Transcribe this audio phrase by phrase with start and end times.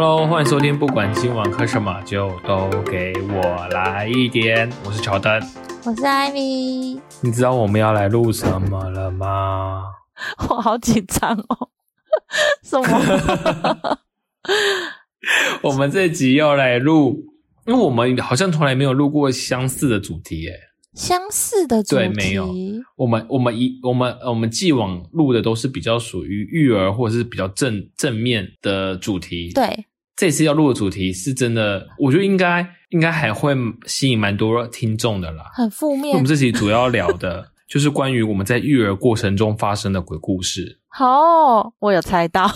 [0.00, 4.70] Hello，欢迎收听，不管今晚喝什么，就都给我来一点。
[4.84, 5.42] 我是乔丹，
[5.84, 7.00] 我是艾米。
[7.20, 9.82] 你知道我们要来录什么了吗？
[10.50, 11.70] 我好紧张哦。
[12.62, 13.98] 什么？
[15.62, 17.24] 我们这集要来录，
[17.66, 20.54] 因为我们好像从来没有录过相似的主题，诶
[20.98, 22.52] 相似的主题对，没有。
[22.96, 29.52] 我们我们一我们我们既往录的都是比较属于育儿或者是比较正正面的主题。
[29.54, 33.54] 对，这次要录的主题是真的，我觉得应该应该还会
[33.86, 35.44] 吸引蛮多听众的啦。
[35.54, 36.12] 很负面。
[36.14, 40.80] 我们这期主要聊的 就是关于我们在育儿过程中发生的鬼故事。
[40.88, 42.50] 好，我有猜到，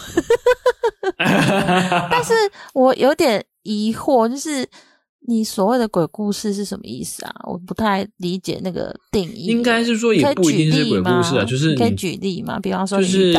[2.11, 2.33] 但是
[2.75, 4.69] 我有点疑惑，就是
[5.27, 7.33] 你所谓的鬼故事是什么意思啊？
[7.45, 9.47] 我不太理解那个定义。
[9.47, 12.59] 应该是说也不一定是鬼故事啊，就是可以举例嘛？
[12.59, 13.33] 比方说，就是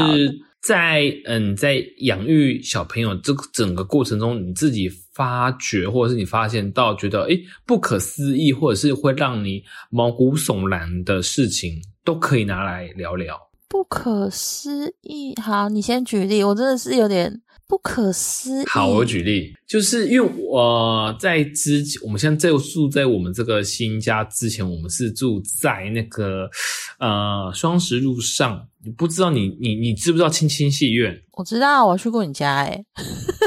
[0.62, 13.38] 在嗯，在养育小朋友这个整个过程中，你自己发觉或者是你发现到觉得诶不可思议，或者是会让你毛骨悚然的事情，都可以拿来聊聊。
[13.68, 18.66] 不可思议，好，你先举例，我真的是有点不可思议。
[18.68, 26.50] 好，我举例，就是因为我在之前，我们现在在住在我们这个新家之前，我们是住在那个
[27.00, 28.68] 呃双十路上。
[28.86, 31.22] 你不知道你你你知不知道青青戏院？
[31.34, 32.84] 我知道，我去过你家，哎，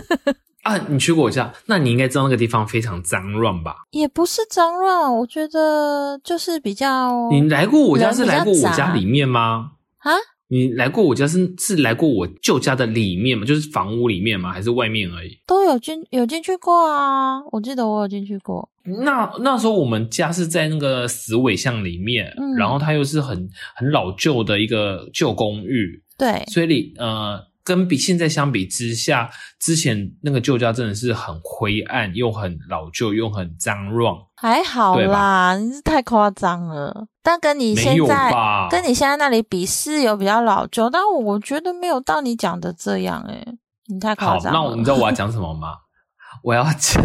[0.64, 3.76] 啊，你去过我家，那你应该知道那个地方非常脏乱吧？
[3.90, 7.28] 也不是脏乱，我觉得就是比较。
[7.30, 9.72] 你来过我家是来过我家里面吗？
[9.98, 10.12] 啊，
[10.48, 13.44] 你来过我家是是来过我旧家的里面吗？
[13.44, 14.52] 就是房屋里面吗？
[14.52, 15.38] 还是外面而已？
[15.46, 18.68] 都有进有进去过啊，我记得我有进去过。
[18.84, 27.40] 那那时候我们家是在那个死尾巷里面，然后它又是很很老旧的一个旧公寓，对，所以里呃。
[27.66, 34.14] 跟比现在相比之下，之前那个旧家真的是很灰暗，又很老旧，又很脏乱。
[34.36, 37.08] 还好啦，你是太夸张了。
[37.24, 38.32] 但跟你现在
[38.70, 43.20] 跟你现在那里比，是有比较老旧，但我觉得没有到你讲的这样。
[43.22, 43.44] 诶
[43.88, 44.52] 你太夸张。
[44.52, 45.74] 那你知道我要讲什么吗？
[46.44, 47.02] 我要讲。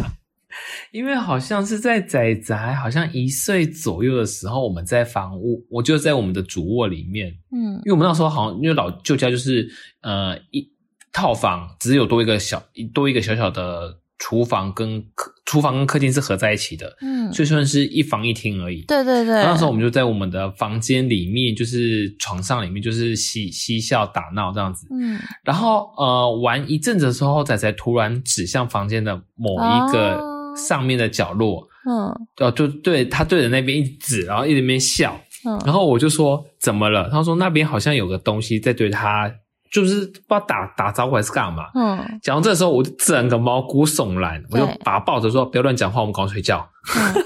[0.92, 9.68] 因为好像是在仔仔好像一岁左右的时候，我们在房屋，我就在我们的主卧里面，嗯，因为我们那时候好像因为老旧家就是
[10.02, 10.68] 呃一
[11.14, 12.64] 套房，只有多一个小
[12.94, 18.84] 多一个小小的厨房跟客厨房跟客厅是合在一起的，嗯，所以算是一房一厅而已。
[18.84, 30.31] 对对对，那时候我们就在我们的房间里面，就是床上里面就是嬉嬉笑打闹这样子，嗯，然后呃玩一阵子的时候，仔仔突然指向房间的某一个。
[30.56, 32.08] 上面的角落，嗯，
[32.40, 37.10] 哦，就对他对着那边一指，然后一直边笑，嗯，然后我就说怎么了？
[37.10, 39.32] 他说那边好像有个东西在对他，
[39.72, 46.70] 就是不知道打打招呼还是干嘛，嗯，讲到这时候我就整个毛骨悚然，我就把他抱着说不要乱讲话，我们赶快睡觉。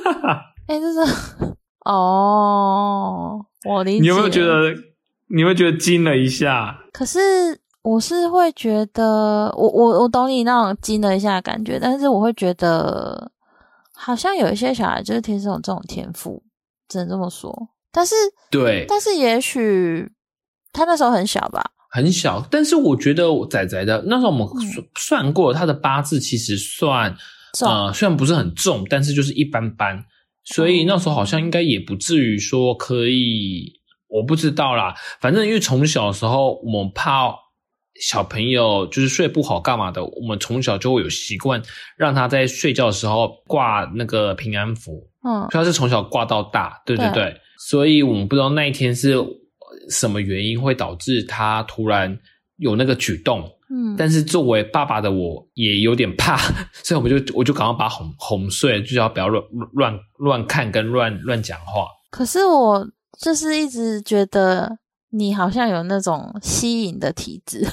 [0.67, 0.99] 哎，这是
[1.85, 3.99] 哦，我理解。
[4.01, 4.73] 你有没有觉得？
[5.27, 6.79] 你会觉得惊了一下？
[6.93, 7.19] 可是。
[7.85, 13.31] 我是会觉得，我我我懂你那种惊了一下的感觉，但是我会觉得，
[13.94, 16.41] 好像有一些小孩就是天生有这种天赋，
[16.90, 17.56] 只能这么说。
[17.91, 18.16] 但是，
[18.50, 20.12] 对，但是也许
[20.73, 22.44] 他那时候很小吧，很小。
[22.50, 24.47] 但是我觉得仔仔的那时候我们
[24.97, 27.16] 算过他的八字，其实算
[27.63, 30.03] 呃，虽然不是很重，但是就是一般般。
[30.44, 34.96] 所以那时候好像应该也不至于说可以，我不知道啦。
[35.22, 37.44] 反正因为从小的时候我们怕。
[38.01, 40.03] 小朋友就是睡不好干嘛的？
[40.03, 41.61] 我们从小就会有习惯，
[41.95, 45.07] 让他在睡觉的时候挂那个平安符。
[45.23, 47.39] 嗯，他是从小挂到大，对对对。
[47.57, 49.16] 所以我们不知道那一天是
[49.89, 52.19] 什么原因会导致他突然
[52.57, 53.50] 有那个举动。
[53.69, 56.38] 嗯，但是作为爸爸的我也有点怕，
[56.84, 61.88] 所以我们就我就赶快把哄哄睡，就要不要乱乱乱看跟乱乱讲话。
[62.11, 62.87] 可是我
[63.19, 64.79] 就是一直觉得。
[65.17, 67.66] 你好像有那种吸引的体质，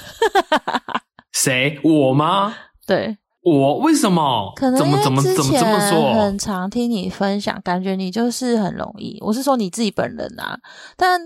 [1.33, 1.79] 谁？
[1.83, 2.55] 我吗？
[2.87, 4.53] 对，我为什么？
[4.55, 6.15] 可能怎么怎么怎么这么说？
[6.15, 9.19] 很常听你分享，感觉你就是很容易。
[9.21, 10.57] 我是说你自己本人啊。
[10.97, 11.21] 但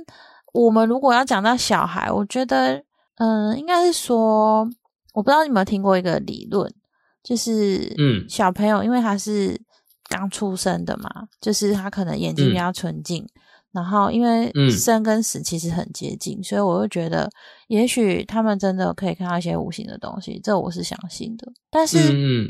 [0.55, 2.83] 我们如果要讲到小孩，我觉得，
[3.17, 4.67] 嗯，应该是说，
[5.13, 6.73] 我不知道你有没有听过一个理论，
[7.23, 9.61] 就是，嗯，小朋友因为他是
[10.09, 11.11] 刚出生的嘛，
[11.43, 13.27] 就是他可能眼睛比较纯净。
[13.77, 17.31] 然后，因为生跟死其实很接近，所以我会觉得，
[17.69, 21.47] 也许他们真的可以看到一些无形的东西，这我是相信的。
[21.71, 21.99] 但是，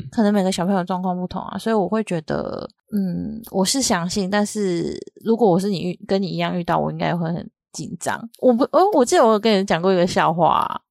[0.09, 4.29] 可能每个小朋友状况不同啊，所以我会觉得，嗯，我是相信。
[4.29, 8.17] 但是如果我是你遇跟你一样遇到，我应该会很紧张。
[8.39, 10.81] 我不，哦，我记得我跟你讲过一个笑话，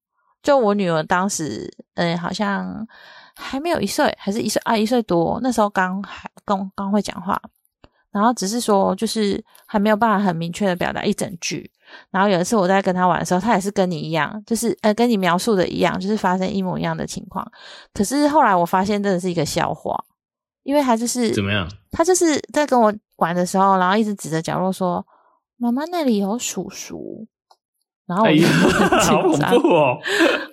[0.43, 2.87] 就我女儿当时，嗯，好像
[3.35, 7.41] 还没有一岁，还是一岁啊，一岁多，那时候刚还刚刚会讲话，
[8.17, 11.69] 然后只是说就是还没有办法很明确的表达一整句。
[12.09, 17.45] 然后有一次我在跟他玩的时候，他也是跟你一样，就是呃跟你描述的一样，就是发生一模一样的情况。
[17.93, 19.95] 可是后来我发现真的是一个笑话，
[20.63, 21.67] 因为他就是怎么样？
[21.91, 25.05] 他就是在跟我玩的时候，然后一直指着角落说
[25.57, 27.27] ：“妈妈那里有鼠鼠。”
[28.07, 29.53] 然后我就很紧张，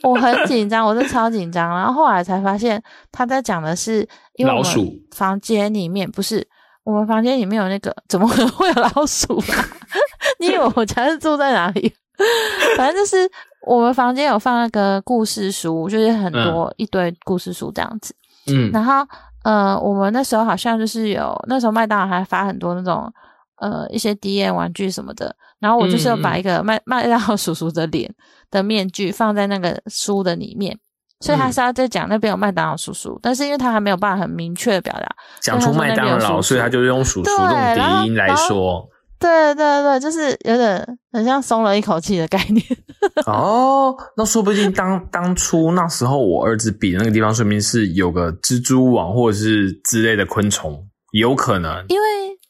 [0.03, 1.71] 我很紧张，我是超紧张。
[1.71, 2.83] 然后后来才发现
[3.13, 6.45] 他在讲的是，因为我们房间里面不是
[6.85, 9.55] 我们房间里面有那个，怎么可能会有老鼠啊？
[10.39, 11.93] 你以为我家是住在哪里？
[12.77, 13.29] 反正就是
[13.67, 18.15] 我们房间有放那个故事书，就是很多一堆故事书这样子。
[18.47, 19.07] 嗯，然后
[19.43, 23.13] 呃，我们那时候好像就是有那时候麦当劳还发很多那种。
[23.57, 28.13] 呃，一些 D N 玩具什么的，然后我就是要把一个麦麦当劳叔叔的脸
[28.51, 30.77] 的面具放在那个书的里面，
[31.25, 35.07] 所以他是要在讲那边有麦当劳叔叔，但是因为他还没有办法很明确的表达
[35.41, 38.87] 讲出麦当劳，所以他就用叔叔这种低音来说，
[39.19, 42.63] 对对对，就是有点很像松了一口气的概念。
[43.27, 52.05] 哦，那说不定当当初那时候我儿子比的那个地方，说明是有个蜘蛛网或者是之类的昆虫，有可能，因为。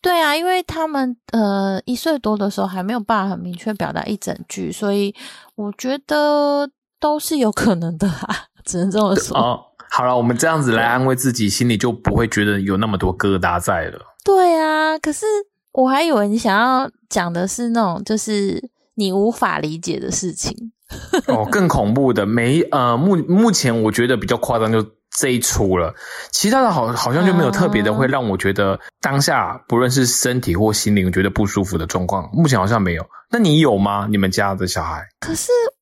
[0.05, 5.15] 对啊，因为他们呃一岁多的时候还没有办法很明确表达一整句，所以
[5.55, 6.69] 我觉得
[7.01, 9.37] 都是有可能的啊，只能这么说。
[9.37, 13.99] 哦，好了，我们这样子来安慰自己，心里就不会觉得有那么多疙瘩在了。
[14.25, 15.27] 对啊，可是
[15.73, 20.73] 我还以为你想要讲的是那种就是你无法理解的事情。
[21.29, 24.85] 哦，更恐怖的没呃目目前我觉得比较夸张就。
[25.17, 25.95] 这一出了，
[26.33, 33.07] 其他的好好像就没有特别的会让我觉得当下不论是身体或心灵觉得不舒服的状况，目前好像没有。
[33.31, 34.09] 那你有吗？
[34.11, 35.07] 你们家的小孩？
[35.21, 35.74] 可是，嗯，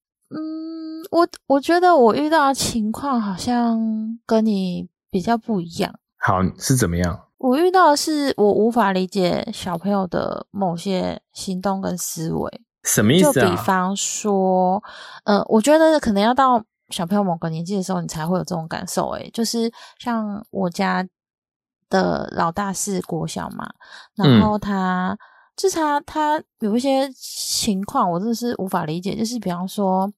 [1.12, 3.78] 我我觉得我遇到的情况好像
[4.26, 5.94] 跟你比较不一样。
[6.16, 7.28] 好，是怎么样？
[7.38, 12.62] 我遇到的是我无法理解小朋友的某些行动跟思维。
[12.84, 13.44] 什么意思啊？
[13.44, 14.82] 就比方说，
[15.24, 16.64] 呃，我觉得可能要到。
[16.90, 19.08] 小朋友某个年纪的时候，你才会有这种感受。
[19.12, 21.02] 诶就是像我家
[21.88, 23.66] 的老大是国小嘛，
[24.14, 25.16] 然后他
[25.56, 29.16] 就是他他有一些情况，我真的是无法理解。
[29.16, 30.12] 就是比方说，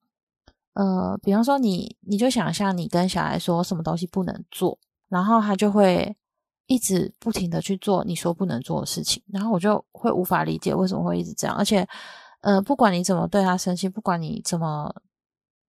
[0.75, 4.79] 呃，比方说你你就想象你跟小孩说什么东西不能做，
[5.09, 6.17] 然后他就会
[6.67, 11.57] 一直不停的去做你说不能做的事情，然后我就会无法理解为什么会一直这样。
[11.57, 11.89] 而且，
[12.43, 14.95] 呃，不管你怎么对他生气，不管你怎么。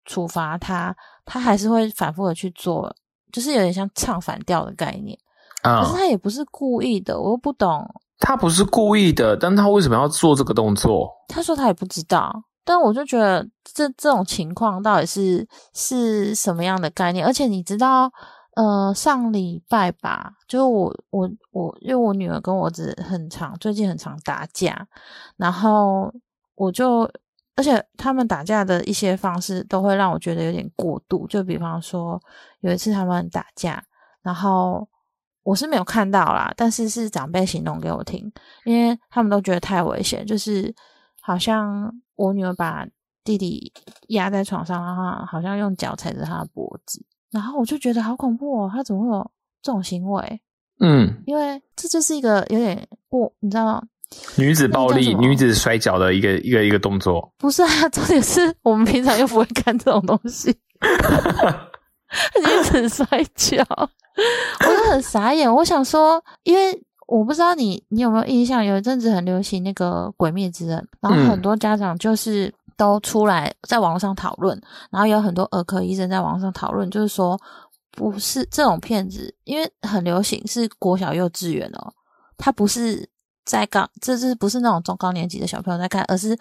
[0.03, 0.93] 处罚他，
[1.25, 2.93] 他还是会反复的去做，
[3.31, 5.15] 就是有点像唱反调的概念。
[5.61, 7.87] 啊，可是他也不是故意的，我又不懂。
[8.17, 11.07] 他不是故意的，但他为什么要做这个动作？
[11.27, 17.25] 他说他也不知道，但我就觉得这这种情况到底是是什么样的概念？
[17.25, 18.11] 而且你知道，
[18.55, 24.87] 呃，上礼拜吧，就是我我我，因为我女儿跟我子很常最近很常打架，
[25.37, 26.13] 然后
[26.55, 27.09] 我就。
[27.53, 32.19] 而且他们打架的一些方式都会让我觉得有点过度，就比方说
[32.61, 33.83] 有一次他们打架，
[34.23, 34.87] 然后
[35.43, 38.31] 我是没有看到啦，但是是长辈形容给我听，
[38.63, 40.73] 因为他们都觉得太危险，就是
[41.21, 42.85] 好像我女儿把
[43.23, 43.71] 弟弟
[44.09, 47.01] 压在床上，然后好像用脚踩着他的脖子，
[47.31, 50.41] 然后我就觉得好恐怖哦，他怎么会有这种行为？
[50.79, 53.83] 嗯，因为这就是一个有点过，你知道吗。
[54.35, 57.69] 女子暴力、女子摔跤的一个一个一个动作，不是啊？
[57.89, 60.53] 重点是我们平常又不会看这种东西。
[62.41, 65.49] 女子摔跤， 我就很傻眼。
[65.53, 77.37] 我想说，因为我不知道你你有没有印象，有一阵子很流行那个《鬼灭之刃》，然后很多家长就是都出来在网络上讨论，然后有很多儿科医生在网上讨论，就是说
[77.91, 81.93] 不是这种片子，因为很流行，是国小幼稚园哦，
[82.37, 83.09] 他不是。
[83.43, 86.37] 在高，这是不是那种中高年级的小朋友在看，而是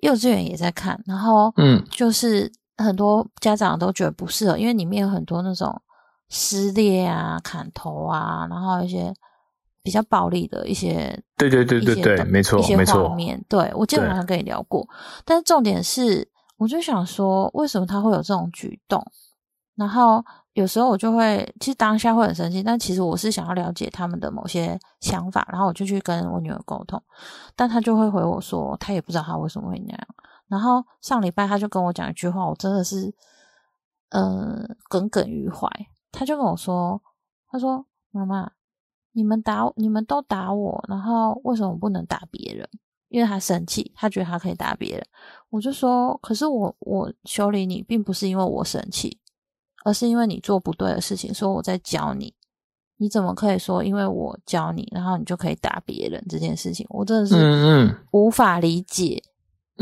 [0.00, 1.00] 幼稚园也在看。
[1.06, 5.80] 然后，嗯，就是很多家长都觉得不适合，因为里面有很多那种
[6.28, 9.14] 撕裂啊、砍头啊，然后一些
[9.82, 13.42] 比较暴力的一些，对对对对对，没错，一些画面。
[13.48, 14.88] 对我基本上跟你聊过，
[15.24, 19.04] 但是重点是，我就想说，为什么他会有这种举动？
[19.76, 20.24] 然后。
[20.54, 27.00] 有时候我就会，其实当下会很生气，但其实我是想要了解他们的某些想法，然后我就去跟我女儿沟通，
[27.54, 30.08] 但她就会回我说，她也不知道她为什么会那样。
[30.48, 33.14] 然后上礼拜她就跟我讲一句话，我真的是，
[34.10, 35.70] 呃，耿耿于怀。
[36.10, 37.00] 她就跟我说，
[37.48, 38.50] 她说：“妈妈，
[39.12, 42.68] 你们打，你们都打我，然后为什么不能打别人？
[43.08, 45.06] 因为他生气，他觉得他可以打别人。”
[45.50, 49.18] 我就说：“可是我我修理你，并不是因为我生气。”
[49.82, 52.34] 而是因为你做不对的事情，说我在教你。
[52.98, 56.86] 你怎么可以说因为我教你，然后你就可以打别人这件事情？
[56.90, 59.22] 我真的是无法理解。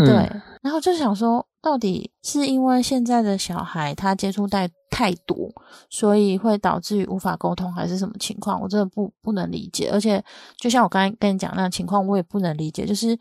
[0.06, 0.30] 对，
[0.62, 5.50] 然后就想说，到底是因为现在的小孩他接触太太多，
[5.90, 8.60] 所以会导致于无法沟通，还是什么情况？
[8.60, 9.90] 我真的不不能理解。
[9.92, 10.22] 而且，
[10.56, 12.86] 就像我刚才跟你讲那情况，我也不能理解。
[12.86, 13.18] 就是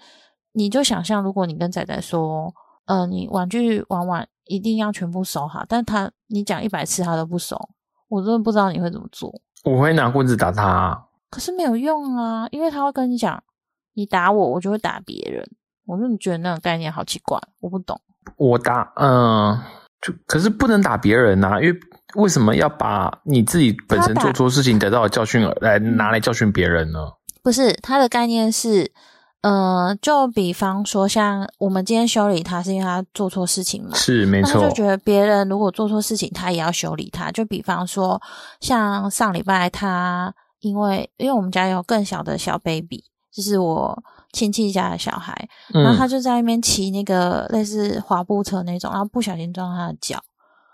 [0.54, 2.54] 你就想象，如果你跟仔仔说，
[2.86, 7.58] 呃，你玩具玩完一定要全部收好，但他你讲一百次他都不收，
[8.08, 9.34] 我真的不知道你会怎么做。
[9.64, 13.44] 我会拿棍子打他，可是没有用啊，因为他会跟你讲，
[13.94, 15.44] 你打我，我就会打别人。
[15.88, 18.00] 我真的觉得那个概念好奇怪，我不懂。
[18.36, 19.58] 我打，嗯，
[20.02, 21.80] 就可是不能打别人呐，因为
[22.16, 27.00] 为什么要把你自己本身做错事情得到的教训来拿来教训别人呢？
[27.42, 28.92] 不是，他的概念是。
[29.42, 33.92] 呃，就比方说，像我们今天修理他，是因为他做错事情嘛？
[33.94, 34.60] 是没错。
[34.62, 37.32] 就觉得别人如果做错事情，他也要修理他。
[37.32, 38.20] 就比方说，
[38.60, 44.04] 像上礼拜他，因为因为我们家有更小的小 baby，就是我
[44.38, 50.24] 亲戚家的小孩，然后他就在那边骑那个类似滑步车那种，然后不小心撞他的脚。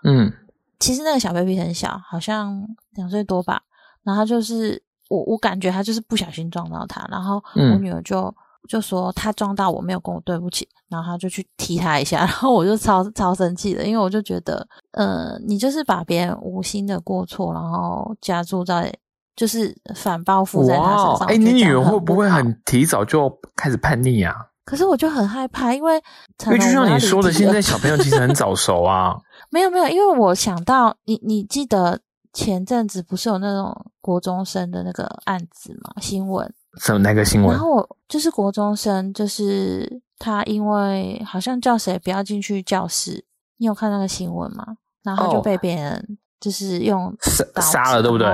[0.04, 0.30] 嗯，
[0.78, 2.66] 其实那个小 baby 很小，好像
[2.96, 3.62] 两岁多吧。
[4.02, 8.34] 然后就是我，我感觉他就是不小心撞到他，然后我女儿就。
[8.66, 18.90] 就说他撞到我没有跟我对不起，然后他就去踢他一下， 然后我就超超生气的，因为我就觉得，呃，你就是把别人无心的过错，然后加注在，
[19.36, 21.26] 就是反报复在他身上。
[21.28, 24.34] 哎，你女儿会不会很提早就开始叛逆啊？
[24.64, 26.02] 可是我就很害怕，因为
[26.46, 29.14] 因为就像你说的，现在小朋友其实很早熟啊。
[29.50, 32.00] 没有没有，因为我想到你，你记得
[32.32, 35.92] 前阵子不是有那种国中生的那个案子吗？
[36.00, 36.52] 新闻。
[36.80, 37.50] 什么那个新闻？
[37.50, 43.24] 然后我就是国中生，就是他因为好像叫谁不要进去教室，
[43.58, 44.64] 你有看那个新闻吗？
[45.04, 48.26] 然后就被别人就是用杀杀了，对不对？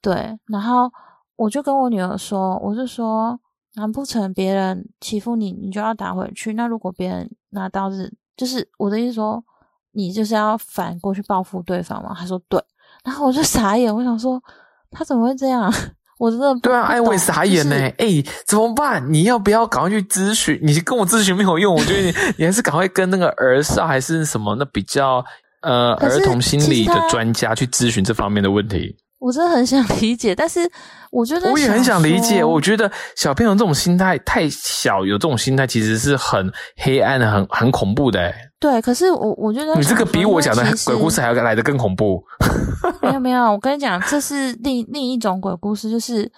[0.00, 0.38] 对。
[0.46, 0.90] 然后
[1.36, 3.38] 我就跟我女儿说，我就说，
[3.74, 6.52] 难不成别人欺负你，你就要打回去？
[6.54, 9.42] 那如果别人拿刀子，就是我的意思说，
[9.92, 12.14] 你就是要反过去报复对方吗？
[12.18, 12.62] 她说对。
[13.04, 14.42] 然后我就傻眼，我想说，
[14.90, 15.72] 他怎么会这样？
[16.18, 17.74] 我真的对啊，哎，我也傻眼呢。
[17.96, 19.10] 哎，怎么办？
[19.10, 20.58] 你要不要赶快去咨询？
[20.62, 25.24] 你跟我咨询没有用，我觉得你 你还是赶快跟那个儿少还是什么那比较
[25.62, 28.94] 呃儿童心理的专家去咨询这方面的问题。
[29.20, 30.60] 我真的很想理解，但是
[31.10, 32.42] 我觉得我也很想理解。
[32.42, 38.32] 我觉得小朋友这种心态太小，有这种心态其实是很黑暗的、很很恐怖的。
[38.58, 42.24] 对，可是我我觉得你这个比我讲的鬼故事还要来的更恐怖。
[43.02, 46.30] 没有 没有，我跟你讲，这是另另一种鬼故事，就是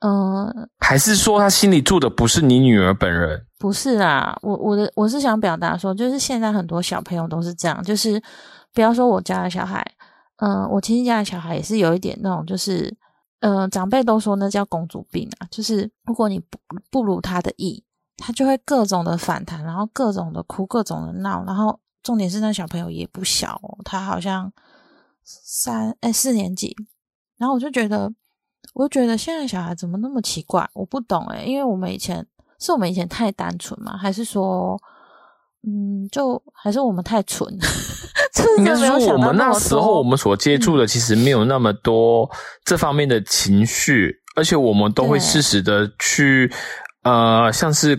[0.00, 3.38] 嗯，还是说他心里住的不是你女儿本人？
[3.58, 8.18] 不是啦，我我的我是想表达说，就是现在很多小朋友都是这样，就是
[8.72, 9.84] 不要说我家的小孩。
[10.44, 12.94] 嗯，我亲戚家的小孩也是有一点那种，就是，
[13.40, 16.58] 呃，长辈都说那叫公主病啊，就是如果你不
[16.90, 17.82] 不如他的意，
[18.18, 24.52] 他就会各种的反弹，然后各种的哭，各种的闹，然后重点是那小朋友也不小哦，他好像
[25.22, 26.76] 三哎四年级，
[27.38, 28.12] 然后我就觉得，
[28.74, 32.26] 我就觉得现在小孩怎么那么奇怪，我不懂诶，因为我们以前
[32.58, 33.96] 是我们以前太单纯吗？
[33.96, 34.78] 还是说？
[35.66, 37.48] 嗯，就还是我们太蠢，
[38.58, 42.30] 应该是说我们那时候我们所接触的其实没有那么多
[42.66, 46.52] 这方面的情绪，而且我们都会适时的去
[47.02, 47.98] 呃，像是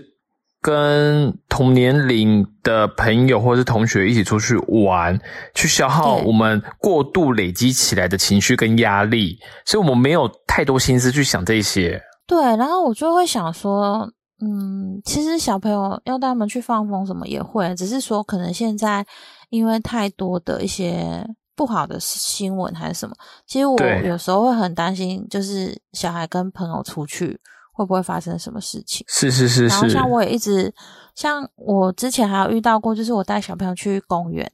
[0.61, 5.19] 跟同年龄的朋友或者是同学一起出去玩，
[5.55, 11.99] 去消耗我们过度累积起来的情绪跟压力，所以我们没有太多心思去想这些。
[12.27, 14.11] 对，然后我就会想说。
[14.47, 19.03] 嗯，其实小朋友要带他们去放风什么也会，只是说可能现在
[19.49, 23.15] 因为太多的一些不好的新闻还是什么，
[23.47, 27.39] 其实我有时候会很担心，就是小孩跟朋友出去
[27.73, 29.03] 会不会发生什么事情？
[29.07, 29.67] 是是是是。
[29.67, 30.71] 然后像我也一直，
[31.15, 34.47] 像我之前还有遇到过，就是我带小朋友去公园，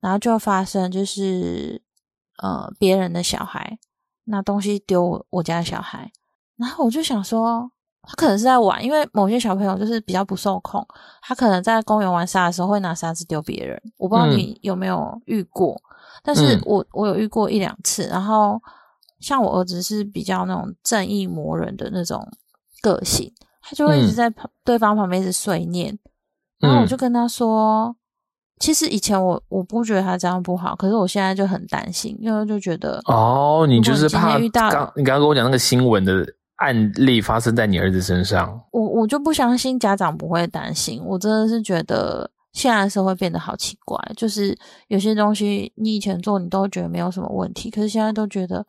[0.00, 1.80] 然后就发生就是
[2.42, 3.78] 呃别人的小孩
[4.24, 6.12] 拿东西丢我家的小孩，
[6.56, 7.70] 然后我就想说。
[8.10, 10.82] 他可能是在玩，因为某些小朋友就是比较不受控，
[11.20, 13.78] 他可能在公园玩沙的时候会拿沙子丢别人。
[13.98, 15.78] 我不知道你有没有遇过，
[16.22, 18.04] 但是我我有遇过一两次。
[18.04, 18.58] 然后
[19.20, 22.26] 像我儿子是比较那种正义魔人的那种
[22.80, 25.98] 个性，他就会一直在旁对方旁边一直碎念。
[26.60, 27.94] 然后我就跟他说，
[28.58, 36.26] 其实以前我我不觉得他这样不好，可是我现在就很担心，因为就觉得哦，你就是怕遇到刚你刚刚跟我讲那个新闻的。
[36.58, 41.02] 案例发生在你儿子身上，我我就不相信家长不会担心。
[41.04, 44.56] 我真的是觉得现在社会变得好奇怪，就是
[44.88, 48.66] 有些东西你以前做你都觉得没有什么问题，可是现在都觉得，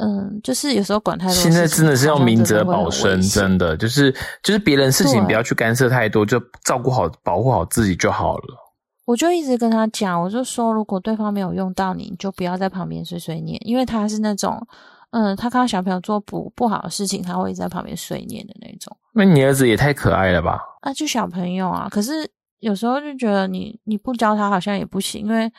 [0.00, 1.34] 嗯，就是有时候管太多。
[1.34, 4.10] 现在真的是要明哲保身，真的就是
[4.42, 8.58] 就是别人事情不要去干涉太多，就照顾好保护好自己就好了。
[9.04, 14.64] 我就一直跟他讲，我就说如果对方没有用到你，你就不要在旁边碎碎念，因为他是那种，
[15.12, 18.94] 嗯，他看到小朋友做不不好的事情，他会一直在旁边碎念的那种。
[19.14, 20.60] 那你儿子也太可爱了吧？
[20.82, 22.30] 啊，就小朋友啊，可是。
[22.62, 25.52] 有时候就觉得你你不教他好像也不行，因为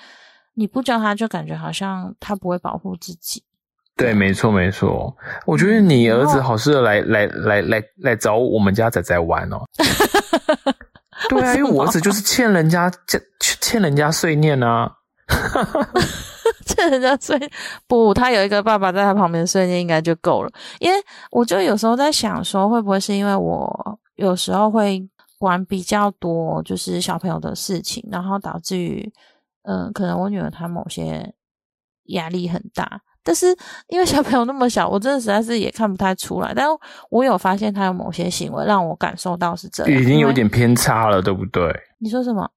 [0.54, 3.44] 你不教他就感觉好像他不会保护自己。
[3.98, 5.14] 对，没错没错。
[5.46, 9.58] 我觉得你儿子好适合来来来来来找我们家仔仔玩哦。
[11.28, 14.90] 对啊，因为我儿子就是欠人家欠欠人家碎念啊。
[16.66, 17.40] 欠人家睡
[17.88, 20.52] 不，他有一个爸爸在他旁边碎念应该就够了。
[20.80, 20.98] 因为
[21.32, 25.08] 我就有时候在想说，会不会是因为我有时候会。
[25.40, 29.12] 管比较多，就是小朋友的事情，然后导致于，
[29.64, 31.34] 嗯，可能我女儿她某些
[32.06, 33.48] 压力很大，但是
[33.90, 36.54] 因为小朋友那么小，我真的实在是也看不太出来。
[36.56, 36.66] 但
[37.10, 41.70] 我有发现她有某些行为让我感受到是这样，已经有点偏差了，对不对？
[42.00, 42.50] 你说什么？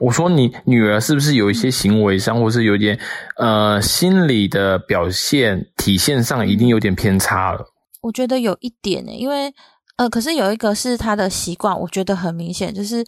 [0.00, 2.98] 我说你女儿是不是有一些行为上，或是有点
[3.36, 7.64] 呃心理的表现体现上，一定有点偏差了？
[8.02, 9.52] 我觉得有一点呢，因为。
[9.98, 13.02] 呃，可是有一个是她的习惯，我觉得很明显，就是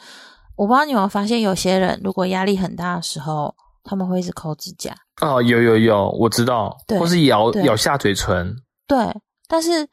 [0.57, 3.55] 我不知道你有没有发现，有些人如果压力很大的时候，
[3.85, 4.95] 他们会一直抠指甲。
[5.21, 8.57] 哦，有有有，我知道，或是咬咬下嘴唇。
[8.87, 8.97] 对，
[9.47, 9.87] 但是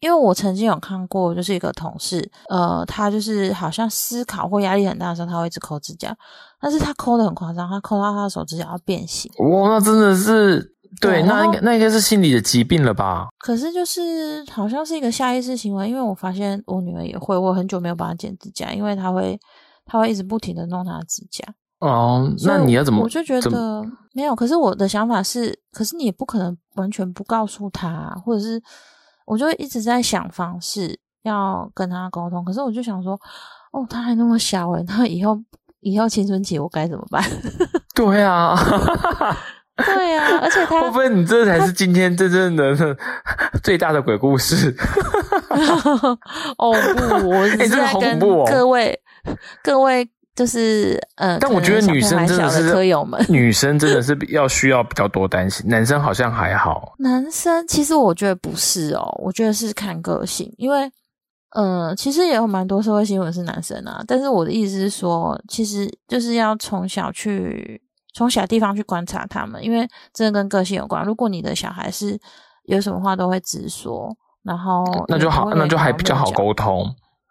[0.00, 6.16] 因为我曾经有看过，就是一个同事，呃，他就是好像思考或压力很大的时候，他会一直抠指甲，
[6.60, 9.30] 但是他抠的很夸张，他抠到他的手指甲要变形。
[9.38, 10.74] 哇，那真的是。
[11.02, 13.28] 对，那应该那应该是心理的疾病了吧？
[13.38, 19.38] 可是就是好像是一个下意识行为，因为我发现我女儿也会，我很久没有帮她剪指甲，因为她会，
[19.84, 21.44] 她会一直不停的弄她的指甲。
[21.80, 23.02] 哦，那你要怎么？
[23.02, 23.84] 我就觉得
[24.14, 24.34] 没有。
[24.34, 28.60] 可是我的想法是，可是你也不可能完全不告诉她，或者是，
[29.28, 32.44] 我就一直在想方式要跟他沟通。
[32.44, 33.12] 可是我就想说，
[33.72, 35.38] 哦，他还那么小诶，那以后
[35.80, 37.22] 以后青春期我该怎么办？
[37.94, 38.56] 对啊。
[39.76, 42.74] 对啊，而且他会不会你这才是今天真正的
[43.62, 44.74] 最大的鬼故事？
[46.58, 46.72] 哦
[47.20, 49.00] 不，我是在跟各位
[49.62, 56.94] 各位就是呃，但我觉得女生真的是科友们，女生真的是要需要比较多担心，男生好像还好。
[56.98, 60.88] 男生其实我觉得不是哦，我觉得是看个性，因为
[61.56, 67.82] 呃，其实也有蛮多社会新闻是男生啊，但是我的意思是说，其实就是要从小去。
[68.14, 71.04] 从小地方去观察他们，因为真的跟个性有关。
[71.04, 72.18] 如果你的小孩是
[72.64, 76.84] 有什么话都会直说，然后那就好，那就还比较好沟通。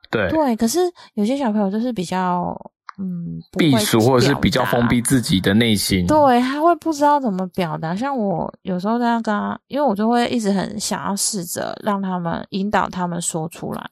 [0.09, 0.79] 对对，可是
[1.15, 2.55] 有些小朋友就是比较
[2.99, 6.05] 嗯避暑，或者是比较封闭自己的内心。
[6.07, 7.95] 对，他会不知道怎么表达。
[7.95, 13.89] 像我有时候在跟他，因为我就会一直很想要试着让他们引导他们说出来。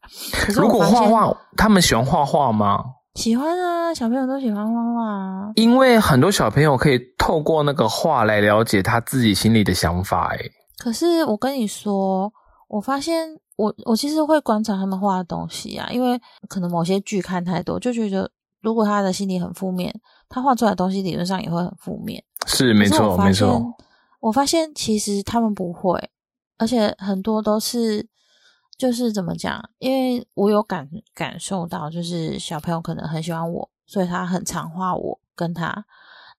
[0.55, 2.83] 如果画画，他们喜欢画画吗？
[3.15, 5.51] 喜欢啊，小朋友都喜欢画画啊。
[5.55, 10.33] 因为很多小朋友可以透过那个画来了解他自己心里的想法。
[10.33, 10.39] 哎，
[10.77, 12.29] 可是我跟你说，
[12.67, 18.29] 我发现我我其实会观察他们画的东西啊，因为可能某些剧看太多，就觉得
[18.65, 19.93] 如果他的心理很负面，
[20.27, 22.21] 他画出来的东西理论上也会很负面。
[22.47, 23.61] 是没错，没错。
[24.19, 26.09] 我发现其实他们不会，
[26.57, 28.09] 而且很多都是。
[28.77, 29.63] 就是怎么讲？
[29.79, 35.85] 因为我有感感受到，就是小朋友可能很喜欢我，所以他很常画我跟他，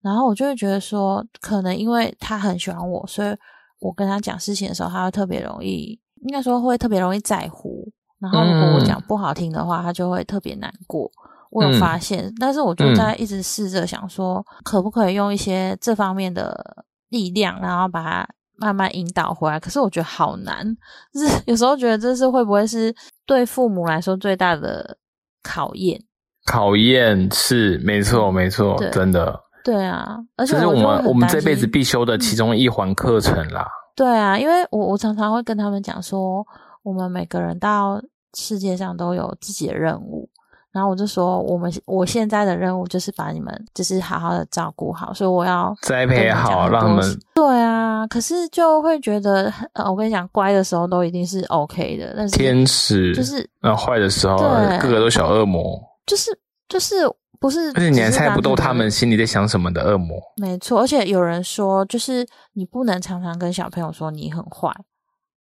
[0.03, 3.35] 然后我就会觉得说，可能因为他很喜欢我，所以
[3.79, 7.91] 我跟他讲事情的时候，他会特别容易，应该说会特别容易在乎。
[8.19, 11.11] 然后如果我讲不好听的话，他就会特别难过。
[11.57, 18.29] 我有发现，但是我就在一直试着想说，可不可以用一些这方面的力量，然后把它。
[18.59, 20.65] 慢慢引导回来，可是我觉得好难。
[21.13, 22.91] 就是 有时候觉得这是会不会是
[23.27, 24.97] 对父母来说最大的
[25.43, 26.01] 考验？
[26.47, 29.39] 考验是没错，没错，真的。
[29.63, 33.69] 对啊，而且这是我们我们这辈子必修的其中一环课程啦。
[33.95, 36.43] 对啊，因为我我常常会跟他们讲说，
[36.83, 38.01] 我们每个人到
[38.33, 40.31] 世界上都有自己的任务。
[40.77, 48.07] 然后我就说，我们我现在的任务就是把你们就是好好的照顾好，所以我要栽培好，让他们对啊。
[48.09, 56.97] 可是就会觉得，呃，我跟你讲，乖的时候都一定是 OK 的，但是天使就是那坏的时候，个个都小恶魔，就是就是
[57.41, 60.21] 不是，而且你还猜不透他们心里在想什么的恶魔。
[60.37, 64.71] 没错，而且有人说，就是你不能常常跟小朋友说你很坏，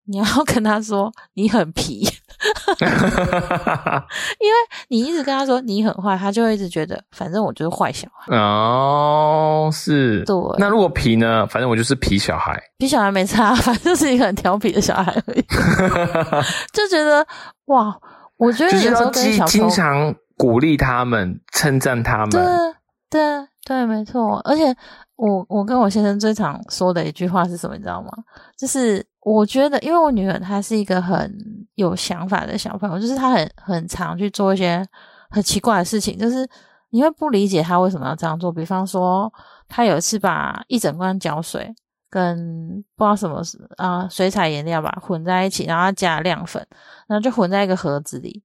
[0.06, 2.08] 你要跟他说你很皮，
[4.40, 4.54] 因为
[4.88, 8.36] 你一直跟他说你很坏，他就会一直觉得反正我就是坏小孩。
[8.36, 10.24] 哦，是。
[10.24, 10.36] 对。
[10.58, 11.46] 那如果皮呢？
[11.48, 12.60] 反正我就是皮小孩。
[12.78, 15.42] 皮小孩没差，反正就是一个很调皮的小孩而已。
[16.72, 17.26] 就觉得
[17.66, 17.96] 哇，
[18.36, 22.74] 我觉得有时候跟小经常鼓励他们，称赞他们。
[23.10, 24.38] 对对对，没错。
[24.44, 24.74] 而且
[25.16, 27.76] 我我跟我先生最常说的一句话是什么？
[27.76, 28.10] 你知道吗？
[28.56, 29.04] 就是。
[29.26, 31.36] 我觉得，因为我女儿她是一个很
[31.74, 34.86] 有想法的小朋友，就是她很很常去做一些
[35.30, 36.48] 很奇怪的事情，就是
[36.90, 38.52] 你会不理解她为什么要这样做。
[38.52, 39.28] 比方说，
[39.66, 41.74] 她有一次把一整罐胶水
[42.08, 43.42] 跟不知道什么
[43.78, 46.64] 啊水彩颜料吧混在一起，然后加亮粉，
[47.08, 48.44] 然后就混在一个盒子里，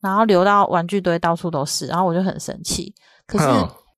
[0.00, 2.92] 然后流到玩具堆到处都是，然后我就很生气。
[3.24, 3.46] 可是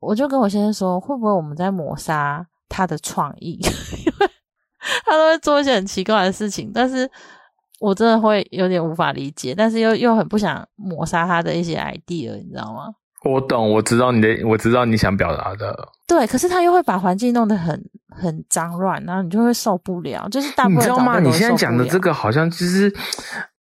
[0.00, 3.52] 我就跟我先生说，会不会我们在抹杀他的创意？
[3.60, 4.30] 因为
[5.04, 7.08] 他都会做一些很奇怪的事情，但是
[7.78, 12.86] 我真的会有点无法理解，但是又又很不想抹杀他的一些 idea，你知道吗？
[13.24, 15.76] 我懂，我知道你的，我知道你想表达的。
[16.06, 20.26] 对，可是他又会把环境弄得很很脏乱，然后你就会受不了。
[20.30, 21.20] 就是大部分你知道吗？
[21.20, 22.90] 你现在讲的这个好像其实。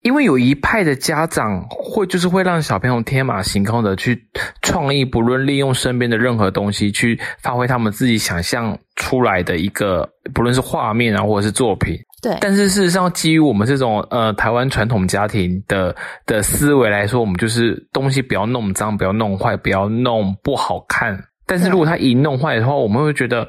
[0.06, 4.24] 因为有一派的家长会，就是会让小朋友天马行空的去
[4.62, 11.98] 创意，不论利用身边的任何东西去发挥他们自己想象出来的一个，不论是画面啊，或者是作品。
[12.22, 12.38] 对。
[12.40, 15.96] 但是事实上，基于我们这种呃台湾传统家庭的
[16.28, 21.20] 的思维来说，我们就是东西不要弄脏，不要弄坏，不要弄不好看。
[21.48, 23.48] 但是如果他一弄坏的话，我们会觉得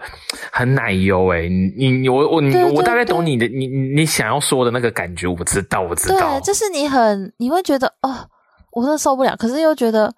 [0.52, 8.28] 很奶油哎，你你我我你我大概懂你的你你想要说的那个感觉，我知道我知道，对，就是你很你会觉得哦，
[8.72, 10.14] 我真的受不了，可是又觉得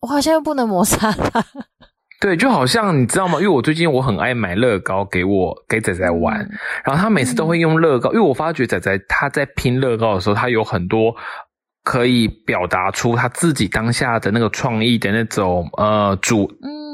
[0.00, 1.44] 我好像又不能抹杀他。
[2.20, 3.34] 对，就好像你知道吗？
[3.34, 6.38] 因为我最近我很爱买乐高给我给仔仔玩，
[6.84, 11.14] 然后他每次都会用乐高，因为我发觉仔仔他在拼乐高的时候，他有很多
[11.84, 16.50] 可以表达出他自己当下的那个创意的那种呃主。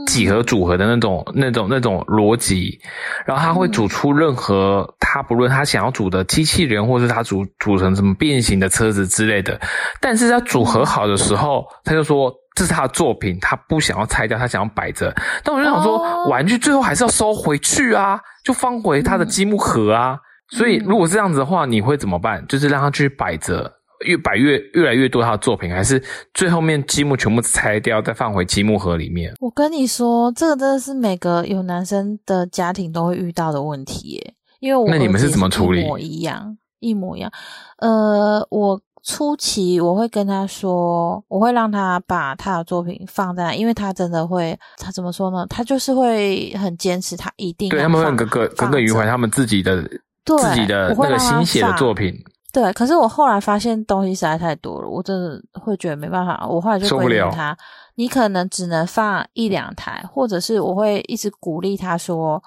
[0.08, 2.80] 几何组合的那种、那种、那种逻辑，
[3.26, 9.60] 然后他会组出任何他不论他想要组的机器人，或是他组组成什么变形的车子之类的。
[10.00, 15.14] 但是他组合好的时候，他就说这是他的作品，他不想要拆掉，他想要摆着。
[15.44, 20.18] 但我就想说，玩具最后还是要收回去啊，就放回他的积木盒啊。
[20.50, 22.46] 所以如果这样子的话，你会怎么办？
[22.48, 23.77] 就是让他去摆着。
[24.06, 26.02] 越摆越越来越多他的作品，还是
[26.34, 29.34] 最后面积木全部拆掉，再放回积木盒里面。
[29.40, 34.34] 我跟你说，这个真的是每个有男生的家庭都会遇到的问题耶。
[34.60, 35.82] 因为我那你们是怎么处理？
[35.82, 37.30] 一模一样，一模一样。
[37.78, 45.46] 呃，我初期我会跟他说，我会让他把他的作品放在，因为他真的会，他怎么说呢？
[45.48, 49.80] 他就是会很坚持，他一定对他们会耿耿耿耿于怀他们自己的
[50.24, 52.12] 自己的那个心血的作品。
[52.50, 56.46] 对，可是我后来发现东西实在太多了，我真的会觉得没办法。
[56.48, 57.56] 我后来就规定他，
[57.96, 62.42] 你可能只能放一两台，或者是我会一直鼓励他说，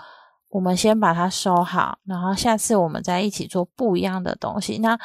[0.49, 4.79] 我们先把它收好，然后下次我们再一起做不一样的东西。
[4.79, 4.97] 那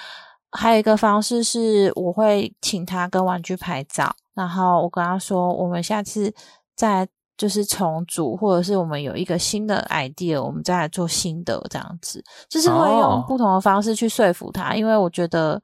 [0.50, 6.34] 还有一个方式是，我会请他跟玩具拍照，然后我跟他说，我们下次
[6.74, 7.06] 再。
[7.36, 14.74] 就是重组，或者是我们有一个新的 idea，我们再来做新的这样子，就是会用不同的方式去说服他。
[14.74, 15.60] 因为我觉得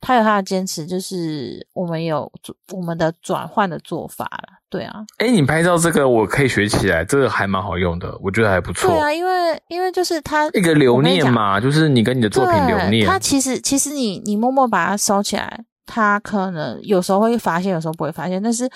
[0.00, 2.30] 他有他的坚持，就是我们有
[2.72, 4.60] 我们的转换的做法了。
[4.70, 8.88] 对啊，哎，你拍照这个我可以学起来，这个还蛮好用的，我觉得还不错。
[8.88, 13.06] 对啊，因为因为就是他一个留念嘛，就是你跟你的作品留念。
[13.06, 18.66] 他其实其实你你默默把它收起来，他可能有时候会发现，有时候不会发现，但是。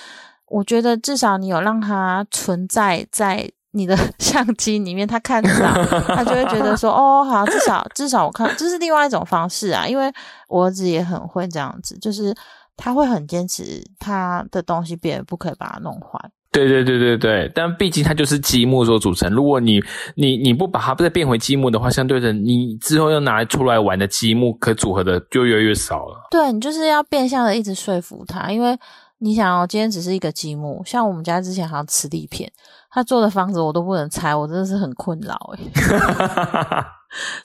[0.48, 10.10] 我觉得至少你有让它存在在你的 相机里面，他看到，他就会觉得说：“哦，好，至少至少我看这是另外一种方式啊。”因为
[10.48, 12.34] 我儿子也很会这样子，就是
[12.74, 16.18] 他会很坚持他的东西，别人不可以把它弄坏。
[16.52, 19.30] 对对对对对，但毕竟它就是积木所组成。
[19.30, 19.78] 如果你
[20.14, 26.28] 你你不把它再变回积木的话，相对的，你之后要拿出来玩的积木可组合的就越来越少了。
[26.30, 28.78] 对你就是要变相的一直说服他，因为。
[29.18, 32.52] 你想哦，今天只是一个积木，像我们家之前好像磁力片，
[32.90, 36.84] 他做的房子我都不能拆，我真的是很困扰哎。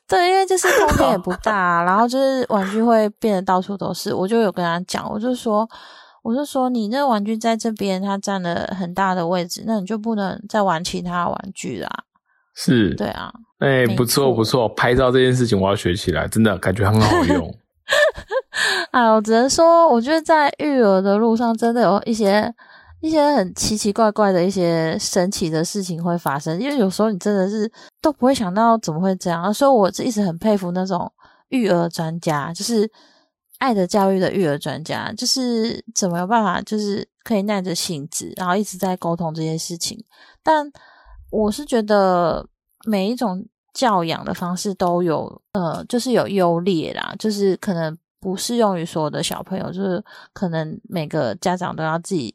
[0.05, 5.65] 对，因为就是空间也不大，然后就是玩具会变得到处都是，我就有跟他讲，我就说，
[6.23, 11.89] 我就说你那玩具在这边，它占了很大的位置，那你就不能再玩其他玩具啦。
[12.53, 17.55] 是，对啊，哎，不错不错，拍照这件事情我要学起来，真的感觉很好用。
[18.91, 22.54] 哎，我只能说，我觉得在育儿的路上，真的有一些
[23.00, 26.60] 一些很奇奇怪怪的一些神奇的事情会发生。
[26.60, 27.71] 因为有时候你真的是
[28.02, 31.12] 都不会想到怎么会这样，所以我一直很佩服那种
[31.50, 32.89] 育儿专家，就是
[33.60, 40.04] 爱的教育的育儿专家，就是怎么有办法，就是可以耐着性子，然后一直在沟通这些事情。
[40.43, 40.71] 但
[41.32, 42.47] 我是觉得
[42.86, 52.34] 每一种教养的方式都有，呃，就是有优劣啦，就是可能不适用于所有的小朋友，就是可能每个家长都要自己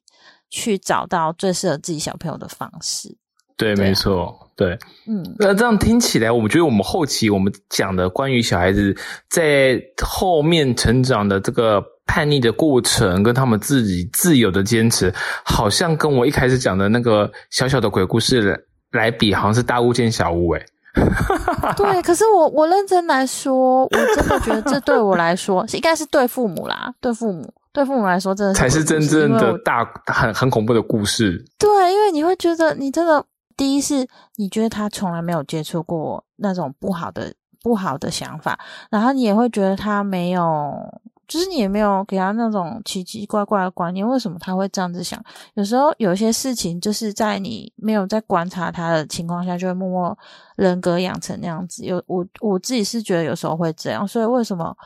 [0.51, 3.16] 去找到最适合自己小朋友的方式。
[3.57, 8.94] 对，没错，对，嗯，那这样听起来，我们觉得我们后期我们讲的关于小孩子
[9.31, 15.11] 在后面成长的这个叛逆的过程，跟他们自己自由的坚持，
[15.42, 20.66] 好像跟我一开始讲的那个小小的鬼故事来比，好像是大巫见小巫，哎，
[21.77, 31.45] 对，可是我我认真来说，我真的觉得这对我来说， 应该是对父母啦，对父母，对父母来说，真的才是真正的大很很恐怖的故事。
[31.59, 33.25] 对，因为你会觉得你真的。
[33.59, 37.33] 第一是你觉得他从来没有接触过那种不好的
[37.63, 38.59] 不好的想法，
[38.91, 45.21] 然后你也会觉得他没有，就是你也没有给他那种奇奇怪怪的观念，为什么他会这样子想？
[45.55, 50.19] 有时候有些事情就是在你没有在观察他的情况下，就会默默
[50.57, 51.85] 人格养成那样子。
[51.85, 54.77] 有我我自己是觉得有时候会这样，所以为什么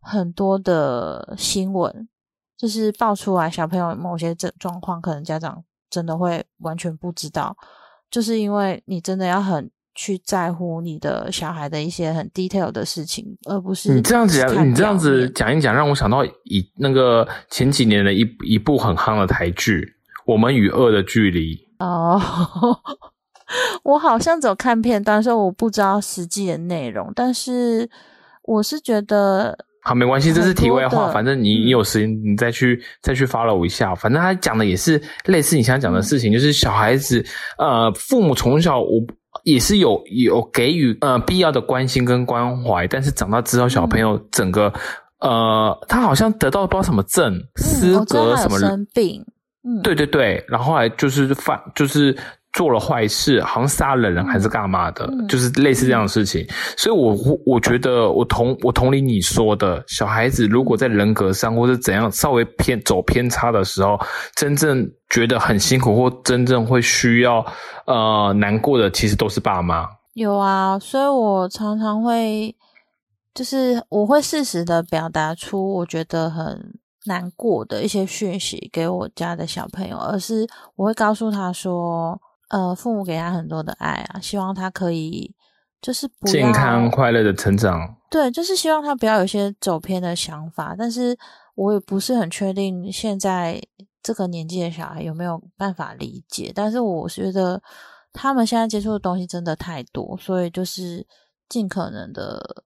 [0.00, 2.08] 很多的新闻
[2.56, 7.56] 就是爆出来小朋友某些症状况，可能家长真的会完全不知道。
[8.10, 9.70] 就是因为你真的要很
[10.02, 19.82] 去在乎你的小孩的一些很 detail 的事情，而不是你这样子讲，你这样子讲一讲，让我想到以那个前几年的一一部很夯的台剧
[20.24, 22.18] 《我们与恶的距离》哦，
[23.84, 27.86] 我好像只有看片段，所以我不知道实际的内容，但是
[28.44, 29.66] 我是觉得。
[29.82, 31.10] 好，没关系，这是题外话。
[31.10, 33.94] 反正你你有时间，你再去再去 follow 一下。
[33.94, 37.24] 反正他讲的也是类似你想讲的事情，就是小孩子，
[37.58, 39.00] 呃，父母从小我
[39.44, 44.72] 也是有有给予呃必要的关心跟关怀，但是长大之后，小朋友整个
[45.20, 49.24] 呃，他好像得到不知道什么症，失格什么生病，
[49.62, 52.16] 嗯，对对对，然后来就是犯就是。
[52.52, 56.44] 做了坏事，好像杀了人还是干嘛的，就是类似这样的事情。
[56.76, 63.96] 所以，我我觉得我同我同理你说的，小孩子如果在人格上或者怎样稍微偏走偏差的时候，
[64.34, 67.44] 真正觉得很辛苦或真正会需要
[67.86, 69.86] 呃难过的，其实都是爸妈。
[70.14, 72.54] 有啊，所以我常常会
[73.32, 76.74] 就是我会适时的表达出我觉得很
[77.06, 82.20] 难过的一些讯息给我家的小朋友，而是我会告诉他说。
[82.50, 85.34] 呃，父母给他很多的爱啊，希望他可以
[85.82, 87.96] 就是健康快乐的成长。
[88.10, 90.74] 对，就是希望他不要有些走偏的想法。
[90.78, 91.16] 但是
[91.54, 93.60] 我也不是很确定现在
[94.02, 96.52] 这个年纪的小孩有没有办法理解。
[96.54, 97.62] 但是我觉得
[98.12, 101.06] 他们现在接触的东西真的太多，所以就是
[101.48, 102.64] 尽可能的。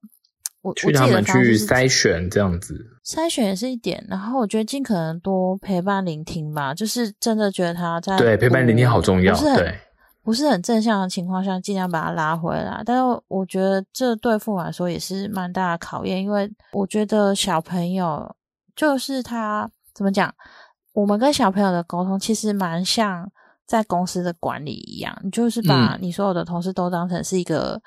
[0.64, 2.74] 我去他们去筛选这样子，
[3.05, 4.03] 筛选也是一点。
[4.09, 9.79] 然后我觉得尽可能多陪伴聆听吧，就是真的觉得他在对陪伴聆听好重要，对，
[10.22, 12.83] 不是很正向的情况下，尽量把他拉回来。
[12.87, 18.35] 但是我觉得这对父母来说也是蛮大的考验，因为我觉得小朋友
[18.74, 20.35] 就是他怎么讲，
[20.94, 23.31] 我们跟小朋友的沟通其实蛮像
[23.66, 27.83] 在公司的管理一样，你就是把你所有的同事都当成是一个。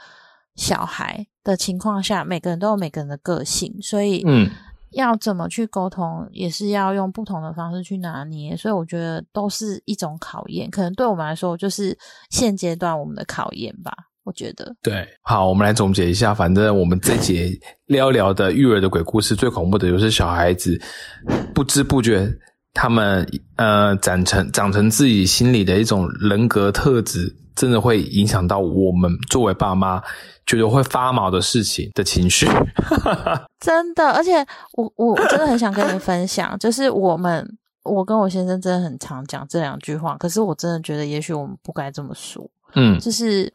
[0.57, 4.49] 小孩的情况下，每个人都有每个人的个性，所以嗯，
[4.91, 8.57] 要怎么去沟通，也是要用不同的方式去拿捏。
[8.57, 11.97] 所以我觉得都是一种考验，可能对我们来说就是
[12.29, 13.93] 现阶段我们的考验吧。
[14.23, 17.49] 我觉得对，好，我们来总结一下，反正我们这节
[17.85, 20.77] 聊聊的育儿的鬼故事，最恐怖的就是小孩子
[21.53, 22.29] 不知不觉
[22.73, 30.03] 他们呃长成长成自己心里的一种人格特质，真的会影响到我们作为爸妈。
[30.47, 32.47] 觉得会发毛的事情的情绪，
[33.59, 34.33] 真的，而且
[34.73, 37.45] 我我真的很想跟你分享， 就是我们
[37.83, 43.53] 我跟我先生真的很常讲这两句话，可是我真的觉得也许我们不该这么说，嗯，就是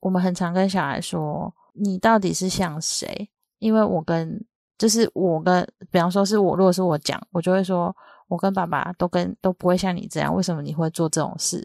[0.00, 3.30] 我们很常跟小孩说，你到底是像谁？
[3.60, 4.44] 因为我跟
[4.76, 7.94] 就是我跟，比方说是我，如果是我讲，我就会说
[8.26, 11.64] 我跟爸爸都跟都不会像你这样，为什么你会做这种事？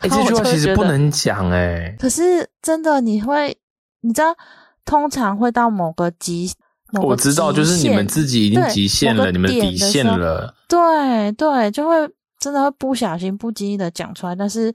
[0.00, 3.54] 哎，这句话 其实不能讲哎，可是真的你会。
[4.00, 4.34] 你知道，
[4.84, 6.50] 通常会到某个极，
[7.02, 10.54] 我知道，就是你们自己已经极限了，你们底线了。
[10.68, 11.96] 对对，就会
[12.38, 14.34] 真的会不小心、不经意的讲出来。
[14.34, 14.72] 但是，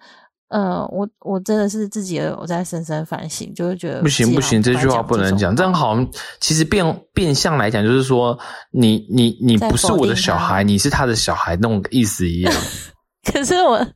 [0.49, 5.55] 呃，我我真的是自己有在深深反省，就会觉得不行不行，这句话不能讲。
[5.55, 6.05] 这样好像
[6.41, 8.37] 其实变变相来讲，就是说
[8.71, 12.53] 你你你不是我的小孩，你是他的小孩那种意思一样。
[13.31, 13.87] 可是我。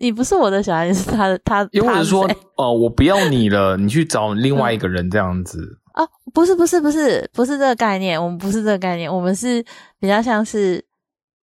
[0.00, 1.68] 你不是我的小孩，你是他的，他。
[1.72, 5.78] 又或者说，哦，我不要你了，你去找另外一个人这样子。
[5.92, 9.62] 哦，不是不是不是不是这个概念，我们不是这个概念，我们是
[9.98, 10.82] 比较像是，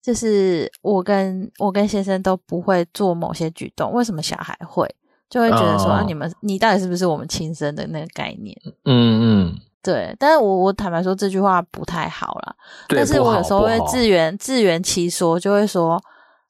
[0.01, 4.89] 就是我跟我跟先生都不会做某些举动，为什么小孩会？
[5.29, 8.57] 就会觉得说啊，你们你到底是不是我们亲生的那个概念？
[8.85, 10.15] 嗯嗯，对。
[10.17, 12.55] 但是我我坦白说这句话不太好啦，
[12.87, 16.01] 但是我有时候会自圆自圆其说，就会说。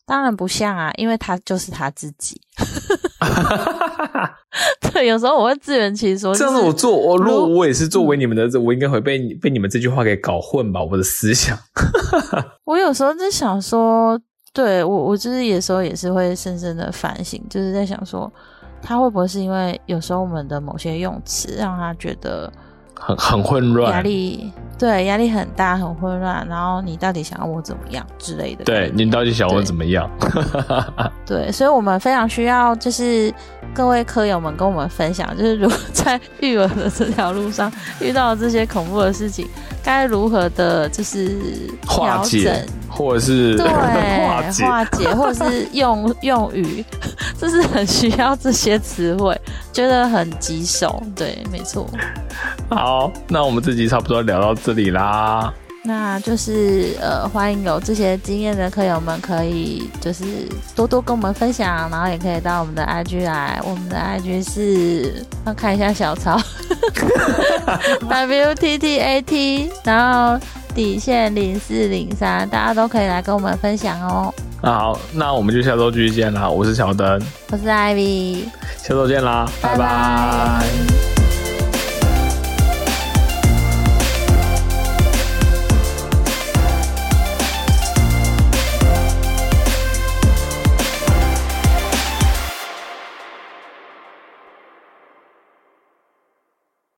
[0.08, 2.40] 当然不像啊，因为他就是他自己。
[4.80, 6.34] 对，有时候我会自圆其说。
[6.34, 10.82] 这样子我做，我如果我也是作为你们的，我应该会被被你们这句话给搞混吧？
[10.82, 11.58] 我的思想。
[12.64, 14.18] 我有时候在想说，
[14.54, 18.32] 对我，我就是有时候也是会深深的反省，就是在想说，
[18.82, 22.50] 他会不会是因为有时候我们的某些用词让他觉得。
[23.00, 26.46] 很 很混乱，压力对压力很大，很混乱。
[26.48, 28.64] 然后你到底想要我怎么样之类的？
[28.64, 30.10] 对你到底想我怎么样？
[31.26, 33.34] 对，所以我们非常需要，就是
[33.74, 39.48] 各位科友们跟我们分享，就是如果在育儿的这条路上遇到这些恐怖的事情，
[39.84, 41.38] 该如何的，就是
[41.82, 46.86] 调整，或者是对化解，或者 是用 用语，
[47.40, 49.40] 就是很需要这些词汇，
[49.72, 51.02] 觉得很棘手。
[51.16, 51.88] 对，没错。
[52.70, 55.54] 好，那我们这集差不多聊到这里啦。
[55.84, 60.26] 那就是呃，欢迎有这些经验的客友们可以就是
[60.76, 63.62] 多多跟我们分享，然后也可以到我们的 IG 来。
[63.64, 66.38] 我们的 IG 是要看一下小抄，
[68.10, 70.46] W T T A T，然后
[70.76, 74.34] 底线零四零三，大家都可以来跟我们分享哦。
[74.62, 76.50] 好，那我们就下周继续见啦。
[76.50, 78.46] 我是小灯，我是 Ivy，
[78.78, 81.17] 下周见啦，拜拜。